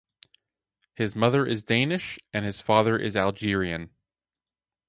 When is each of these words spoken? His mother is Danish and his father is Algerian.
His 0.95 1.15
mother 1.15 1.45
is 1.45 1.63
Danish 1.63 2.17
and 2.33 2.43
his 2.43 2.59
father 2.59 2.97
is 2.97 3.15
Algerian. 3.15 3.91